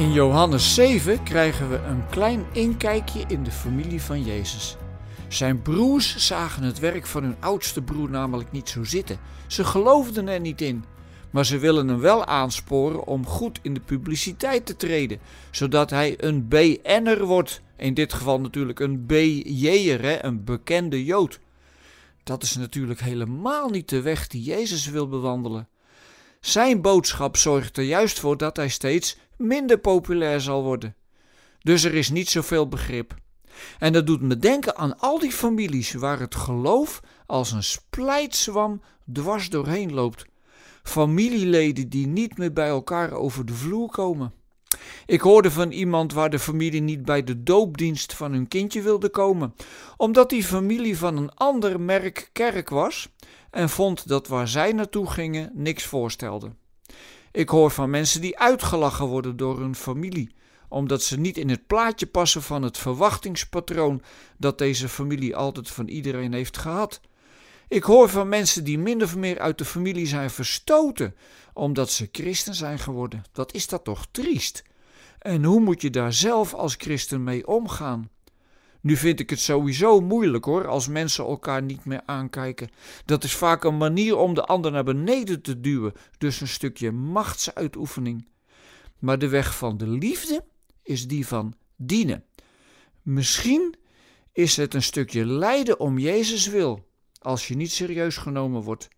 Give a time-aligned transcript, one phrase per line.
[0.00, 4.76] In Johannes 7 krijgen we een klein inkijkje in de familie van Jezus.
[5.28, 9.18] Zijn broers zagen het werk van hun oudste broer namelijk niet zo zitten.
[9.46, 10.84] Ze geloofden er niet in.
[11.30, 16.14] Maar ze willen hem wel aansporen om goed in de publiciteit te treden, zodat hij
[16.16, 17.62] een BN'er wordt.
[17.76, 21.38] In dit geval natuurlijk een BJ'er, een bekende Jood.
[22.22, 25.68] Dat is natuurlijk helemaal niet de weg die Jezus wil bewandelen.
[26.40, 30.94] Zijn boodschap zorgt er juist voor dat hij steeds minder populair zal worden.
[31.60, 33.14] Dus er is niet zoveel begrip.
[33.78, 38.82] En dat doet me denken aan al die families waar het geloof als een splijtswam
[39.12, 40.24] dwars doorheen loopt.
[40.82, 44.32] Familieleden die niet meer bij elkaar over de vloer komen.
[45.06, 49.08] Ik hoorde van iemand waar de familie niet bij de doopdienst van hun kindje wilde
[49.08, 49.54] komen,
[49.96, 53.08] omdat die familie van een ander merk kerk was
[53.50, 56.52] en vond dat waar zij naartoe gingen niks voorstelde.
[57.32, 60.34] Ik hoor van mensen die uitgelachen worden door hun familie,
[60.68, 64.02] omdat ze niet in het plaatje passen van het verwachtingspatroon
[64.38, 67.00] dat deze familie altijd van iedereen heeft gehad.
[67.68, 71.14] Ik hoor van mensen die min of meer uit de familie zijn verstoten,
[71.52, 73.22] omdat ze christen zijn geworden.
[73.32, 74.62] Wat is dat toch triest?
[75.20, 78.10] En hoe moet je daar zelf als christen mee omgaan?
[78.80, 82.70] Nu vind ik het sowieso moeilijk hoor, als mensen elkaar niet meer aankijken.
[83.04, 86.92] Dat is vaak een manier om de ander naar beneden te duwen, dus een stukje
[86.92, 88.28] machtsuitoefening.
[88.98, 90.44] Maar de weg van de liefde
[90.82, 92.24] is die van dienen.
[93.02, 93.74] Misschien
[94.32, 98.88] is het een stukje lijden om Jezus wil, als je niet serieus genomen wordt.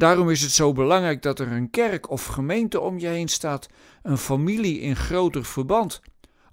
[0.00, 3.68] Daarom is het zo belangrijk dat er een kerk of gemeente om je heen staat,
[4.02, 6.00] een familie in groter verband.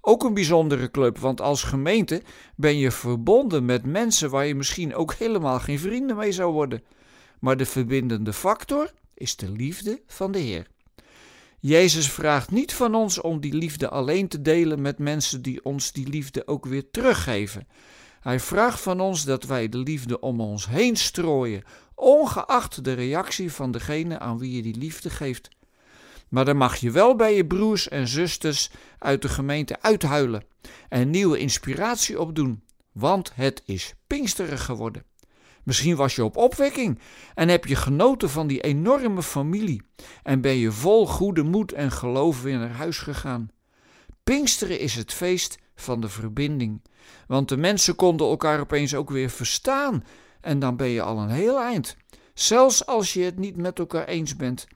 [0.00, 2.22] Ook een bijzondere club, want als gemeente
[2.56, 6.82] ben je verbonden met mensen waar je misschien ook helemaal geen vrienden mee zou worden.
[7.40, 10.66] Maar de verbindende factor is de liefde van de Heer.
[11.60, 15.92] Jezus vraagt niet van ons om die liefde alleen te delen met mensen die ons
[15.92, 17.66] die liefde ook weer teruggeven.
[18.20, 21.64] Hij vraagt van ons dat wij de liefde om ons heen strooien,
[21.94, 25.48] ongeacht de reactie van degene aan wie je die liefde geeft.
[26.28, 30.44] Maar dan mag je wel bij je broers en zusters uit de gemeente uithuilen
[30.88, 32.62] en nieuwe inspiratie opdoen,
[32.92, 35.04] want het is Pinksteren geworden.
[35.62, 36.98] Misschien was je op opwekking
[37.34, 39.82] en heb je genoten van die enorme familie
[40.22, 43.50] en ben je vol goede moed en geloof weer naar huis gegaan.
[44.24, 46.80] Pinksteren is het feest van de verbinding,
[47.26, 50.04] want de mensen konden elkaar opeens ook weer verstaan
[50.40, 51.96] en dan ben je al een heel eind,
[52.34, 54.66] zelfs als je het niet met elkaar eens bent.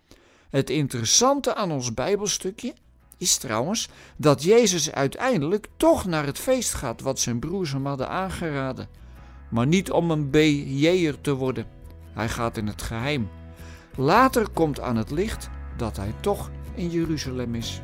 [0.50, 2.74] Het interessante aan ons Bijbelstukje
[3.18, 8.08] is trouwens dat Jezus uiteindelijk toch naar het feest gaat wat zijn broers hem hadden
[8.08, 8.88] aangeraden.
[9.50, 11.66] Maar niet om een BJ'er te worden.
[12.12, 13.28] Hij gaat in het geheim.
[13.96, 17.80] Later komt aan het licht dat hij toch in Jeruzalem is.